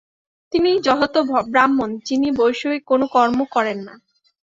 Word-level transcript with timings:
তিনিই 0.53 0.77
যথার্থ 0.79 1.15
ব্রাহ্মণ, 1.49 1.89
যিনি 2.05 2.27
বৈষয়িক 2.31 2.83
কোন 2.85 3.01
কর্ম 3.07 3.39
করেন 3.51 3.77
না। 3.83 3.93